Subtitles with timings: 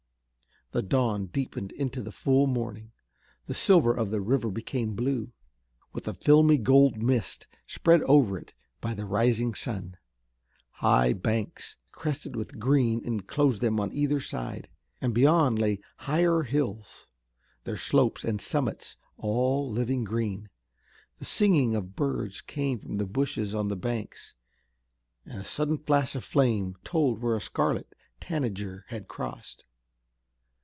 [0.73, 2.93] The dawn deepened into the full morning.
[3.45, 5.33] The silver of the river became blue,
[5.91, 9.97] with a filmy gold mist spread over it by the rising sun.
[10.75, 14.69] High banks crested with green enclosed them on either side,
[15.01, 17.05] and beyond lay higher hills,
[17.65, 20.47] their slopes and summits all living green.
[21.19, 24.35] The singing of birds came from the bushes on the banks,
[25.25, 29.65] and a sudden flash of flame told where a scarlet tanager had crossed.